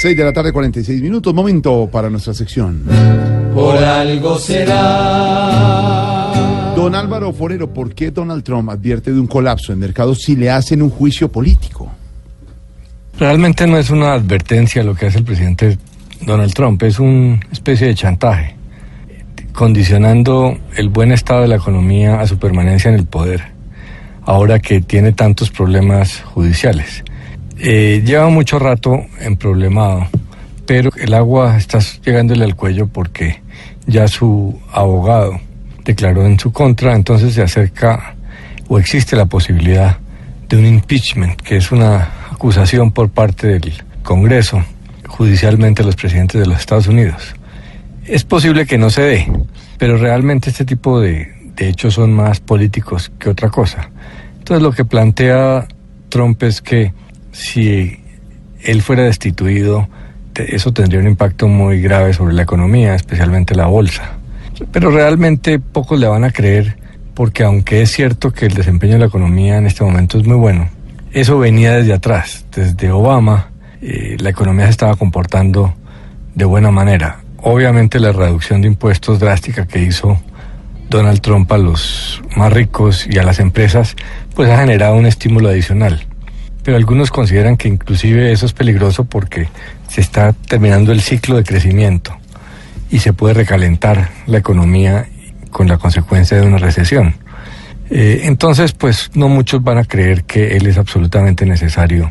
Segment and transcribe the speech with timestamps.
[0.00, 1.34] 6 de la tarde, 46 minutos.
[1.34, 2.84] Momento para nuestra sección.
[3.54, 4.72] Por algo será.
[6.74, 10.48] Don Álvaro Forero, ¿por qué Donald Trump advierte de un colapso en mercado si le
[10.48, 11.92] hacen un juicio político?
[13.18, 15.76] Realmente no es una advertencia lo que hace el presidente
[16.22, 18.56] Donald Trump, es una especie de chantaje,
[19.52, 23.42] condicionando el buen estado de la economía a su permanencia en el poder,
[24.22, 27.04] ahora que tiene tantos problemas judiciales.
[27.62, 30.08] Eh, lleva mucho rato en problemado,
[30.64, 33.42] pero el agua está llegándole al cuello porque
[33.86, 35.38] ya su abogado
[35.84, 38.14] declaró en su contra, entonces se acerca
[38.68, 39.98] o existe la posibilidad
[40.48, 44.64] de un impeachment, que es una acusación por parte del Congreso,
[45.06, 47.34] judicialmente los presidentes de los Estados Unidos.
[48.06, 49.32] Es posible que no se dé,
[49.76, 53.90] pero realmente este tipo de, de hechos son más políticos que otra cosa.
[54.38, 55.68] Entonces lo que plantea
[56.08, 56.94] Trump es que
[57.32, 58.00] si
[58.62, 59.88] él fuera destituido,
[60.34, 64.12] eso tendría un impacto muy grave sobre la economía, especialmente la bolsa.
[64.72, 66.78] Pero realmente pocos le van a creer
[67.14, 70.36] porque aunque es cierto que el desempeño de la economía en este momento es muy
[70.36, 70.68] bueno,
[71.12, 73.50] eso venía desde atrás, desde Obama,
[73.82, 75.74] eh, la economía se estaba comportando
[76.34, 77.20] de buena manera.
[77.38, 80.20] Obviamente la reducción de impuestos drástica que hizo
[80.88, 83.96] Donald Trump a los más ricos y a las empresas,
[84.34, 86.06] pues ha generado un estímulo adicional
[86.62, 89.48] pero algunos consideran que inclusive eso es peligroso porque
[89.88, 92.16] se está terminando el ciclo de crecimiento
[92.90, 95.06] y se puede recalentar la economía
[95.50, 97.14] con la consecuencia de una recesión.
[97.90, 102.10] Eh, entonces, pues no muchos van a creer que él es absolutamente necesario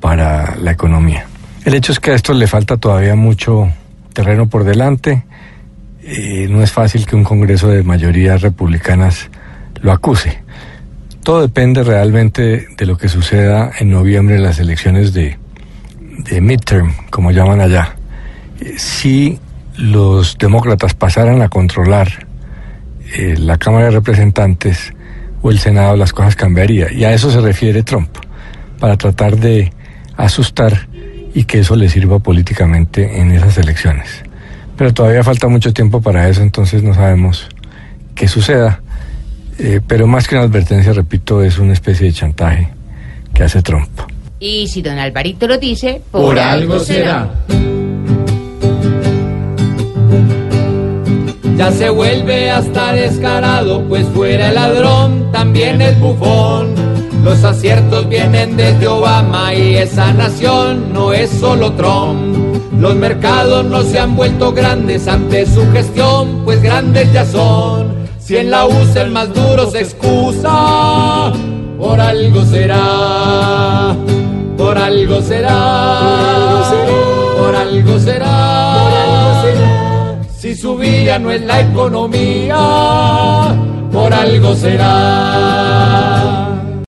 [0.00, 1.26] para la economía.
[1.64, 3.70] El hecho es que a esto le falta todavía mucho
[4.12, 5.24] terreno por delante.
[6.02, 9.30] Eh, no es fácil que un Congreso de mayorías republicanas
[9.82, 10.42] lo acuse.
[11.22, 15.38] Todo depende realmente de lo que suceda en noviembre en las elecciones de,
[16.24, 17.96] de midterm, como llaman allá.
[18.76, 19.38] Si
[19.76, 22.26] los demócratas pasaran a controlar
[23.14, 24.92] eh, la Cámara de Representantes
[25.42, 26.96] o el Senado, las cosas cambiarían.
[26.96, 28.10] Y a eso se refiere Trump,
[28.78, 29.72] para tratar de
[30.16, 30.88] asustar
[31.34, 34.22] y que eso le sirva políticamente en esas elecciones.
[34.76, 37.48] Pero todavía falta mucho tiempo para eso, entonces no sabemos
[38.14, 38.79] qué suceda.
[39.62, 42.68] Eh, pero más que una advertencia, repito, es una especie de chantaje
[43.34, 43.90] que hace Trump.
[44.38, 47.28] Y si don Alvarito lo dice, por, algo será.
[51.58, 56.74] Ya se vuelve hasta descarado, pues fuera el ladrón, también es bufón.
[57.22, 62.72] Los aciertos vienen desde Obama y esa nación no es solo Trump.
[62.78, 67.99] Los mercados no se han vuelto grandes ante su gestión, pues grandes ya son.
[68.30, 71.32] Si en la USA el más duro se excusa,
[71.76, 73.96] por algo será,
[74.56, 76.62] por algo será,
[77.36, 78.86] por algo será.
[80.38, 82.56] Si su vía no es la economía,
[83.90, 86.09] por algo será.